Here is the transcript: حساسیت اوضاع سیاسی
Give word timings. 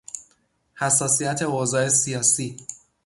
حساسیت 0.75 1.41
اوضاع 1.41 1.89
سیاسی 1.89 2.57